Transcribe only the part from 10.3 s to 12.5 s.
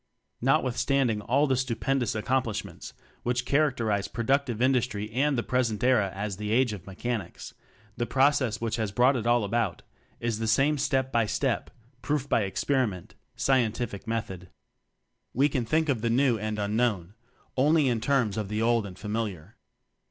the same step by step TECHNOCRACY 23 proof by